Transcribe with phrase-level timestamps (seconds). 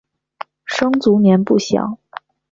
[0.65, 1.99] 生卒年不详。